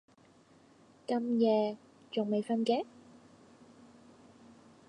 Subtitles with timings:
[1.05, 1.77] 咁夜
[2.09, 2.83] 仲未訓嘅？